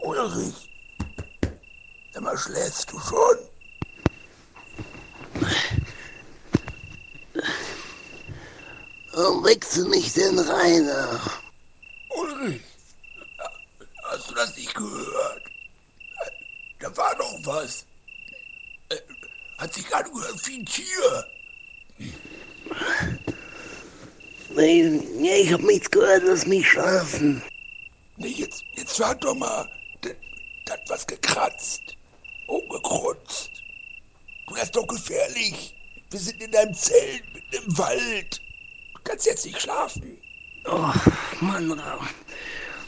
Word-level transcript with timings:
Ulrich, 0.00 0.68
sag 2.12 2.22
mal, 2.22 2.36
schläfst 2.38 2.90
du 2.92 2.98
schon? 2.98 3.38
Warum 9.12 9.44
wächst 9.44 9.76
du 9.76 9.88
mich 9.88 10.12
denn, 10.14 10.38
Rainer? 10.38 11.20
Ulrich, 12.16 12.62
hast 14.04 14.30
du 14.30 14.34
das 14.34 14.56
nicht 14.56 14.74
gehört? 14.74 15.42
Da 16.78 16.96
war 16.96 17.14
doch 17.16 17.38
was. 17.44 17.84
Äh, 18.88 18.96
Hat 19.58 19.74
sich 19.74 19.94
angehört 19.94 20.46
wie 20.46 20.60
ein 20.60 20.66
Tier. 20.66 21.26
Nee, 24.54 25.40
ich 25.42 25.52
hab 25.52 25.60
nichts 25.60 25.90
gehört, 25.90 26.22
lass 26.24 26.46
mich 26.46 26.68
schlafen. 26.68 27.42
Nee, 28.16 28.28
jetzt, 28.28 28.64
jetzt 29.00 29.08
sag 29.08 29.20
doch 29.22 29.34
mal, 29.34 29.66
das 30.02 30.12
hat 30.70 30.80
was 30.88 31.06
gekratzt, 31.06 31.96
umgekrutzt. 32.46 33.50
Du 34.46 34.56
hast 34.56 34.76
doch 34.76 34.86
gefährlich. 34.86 35.74
Wir 36.10 36.20
sind 36.20 36.42
in 36.42 36.54
einem 36.54 36.74
Zelt, 36.74 37.22
mitten 37.32 37.64
im 37.64 37.78
Wald. 37.78 38.40
Du 38.94 39.00
kannst 39.04 39.26
jetzt 39.26 39.46
nicht 39.46 39.60
schlafen. 39.60 40.18
Oh, 40.66 40.92
Mann, 41.40 41.80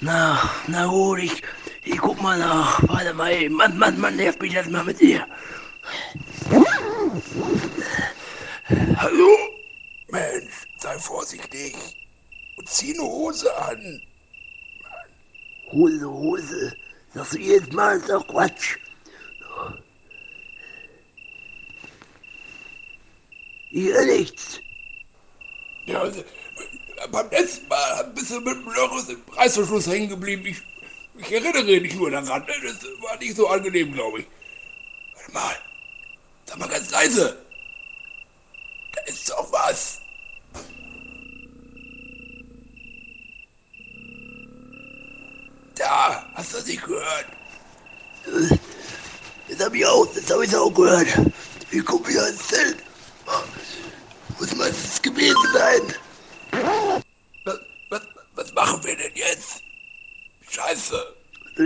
na, 0.00 0.50
na 0.68 0.86
gut, 0.86 1.18
ich, 1.18 1.42
ich 1.84 1.98
guck 1.98 2.22
mal 2.22 2.38
nach. 2.38 2.80
Warte 2.88 3.12
mal, 3.12 3.32
ey. 3.32 3.48
Mann, 3.48 3.76
Mann, 3.76 3.98
Mann, 3.98 4.16
nervt 4.16 4.40
mich 4.40 4.54
das 4.54 4.68
mal 4.68 4.84
mit 4.84 5.00
dir. 5.00 5.26
Hallo? 8.96 9.36
Mensch, 10.08 10.54
sei 10.78 10.98
vorsichtig. 10.98 11.74
Und 12.56 12.68
zieh 12.68 12.94
eine 12.94 13.02
Hose 13.02 13.54
an. 13.56 14.00
Hose, 15.72 16.08
Hose. 16.08 16.74
Sagst 17.14 17.34
du 17.34 17.38
jedes 17.38 17.72
Mal, 17.72 17.96
ist 17.98 18.08
doch 18.08 18.26
Quatsch. 18.26 18.76
Ich 23.70 23.84
höre 23.84 24.06
nichts. 24.06 24.60
Ja, 25.86 26.00
also, 26.00 26.24
beim 27.10 27.30
letzten 27.30 27.68
Mal 27.68 28.12
bist 28.14 28.30
du 28.30 28.40
mit 28.40 28.54
dem 28.54 28.72
Loch 28.72 29.08
im 29.08 29.22
Reißverschluss 29.32 29.86
hängen 29.86 30.08
geblieben. 30.08 30.46
Ich, 30.46 30.62
ich 31.18 31.32
erinnere 31.32 31.80
mich 31.80 31.94
nur 31.94 32.10
daran. 32.10 32.42
ne? 32.42 32.54
Das 32.62 32.82
war 33.02 33.16
nicht 33.18 33.36
so 33.36 33.48
angenehm, 33.48 33.92
glaube 33.92 34.20
ich. 34.20 34.26
Warte 35.14 35.32
mal. 35.32 35.56
Sag 36.46 36.58
mal 36.58 36.68
ganz 36.68 36.90
leise. 36.90 37.38
Da 38.92 39.02
ist 39.02 39.28
doch 39.30 39.52
was. 39.52 40.00
Da, 45.88 46.22
hast 46.34 46.52
du 46.52 46.58
das 46.58 46.66
nicht 46.66 46.84
gehört? 46.84 47.24
Jetzt 49.48 49.64
hab 49.64 49.72
ich 49.72 49.86
auch, 49.86 50.14
jetzt 50.14 50.30
hab 50.30 50.42
ich's 50.42 50.54
auch 50.54 50.68
gehört. 50.74 51.06
Ich 51.70 51.82
guck 51.82 52.06
wieder 52.06 52.28
ins 52.28 52.46
Zelt. 52.46 52.76
Muss 54.38 54.54
mal 54.54 54.68
es 54.68 55.00
gewesen 55.00 55.48
sein. 55.54 55.80
Was, 57.44 57.58
was, 57.88 58.02
was 58.34 58.52
machen 58.52 58.84
wir 58.84 58.96
denn 58.96 59.12
jetzt? 59.14 59.62
Scheiße. 60.50 61.14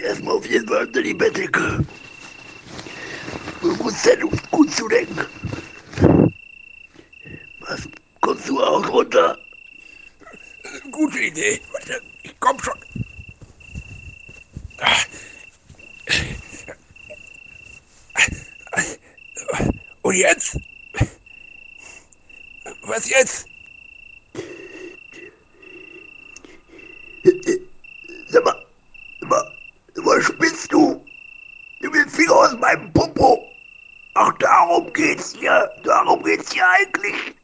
Erstmal 0.00 0.36
auf 0.36 0.46
jeden 0.46 0.66
Fall 0.66 0.86
unter 0.86 1.02
die 1.02 1.12
Bettdecke. 1.12 1.84
Und 3.60 3.78
gut 3.78 3.94
um 4.22 4.40
gut 4.50 4.72
zu 4.72 4.88
denken. 4.88 5.26
Was? 7.60 7.82
Kommst 8.22 8.48
du 8.48 8.64
auch 8.64 8.88
runter? 8.88 9.36
Gute 10.90 11.18
Idee. 11.18 11.60
Ich 12.22 12.34
komm 12.40 12.58
schon. 12.62 12.78
Und 20.06 20.14
jetzt? 20.14 20.56
Was 22.82 23.10
jetzt? 23.10 23.48
Sag 28.28 28.44
mal, 28.44 28.66
sag 29.20 29.28
mal, 29.28 29.52
mal, 29.96 30.22
spinnst 30.22 30.70
du? 30.70 31.04
Nimm 31.80 31.92
den 31.92 32.08
Finger 32.08 32.36
aus 32.36 32.52
meinem 32.52 32.92
Popo. 32.92 33.52
Ach, 34.14 34.32
darum 34.38 34.92
geht's 34.92 35.34
hier. 35.40 35.68
Darum 35.82 36.22
geht's 36.22 36.52
hier 36.52 36.68
eigentlich. 36.68 37.34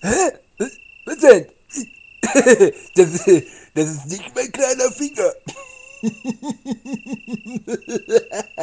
Hä? 0.00 0.32
Was, 0.58 0.72
was 1.04 1.18
denn? 1.18 1.46
Das, 2.96 3.24
das 3.74 3.90
ist 3.90 4.06
nicht 4.06 4.34
mein 4.34 4.50
kleiner 4.50 4.90
Finger. 4.90 5.32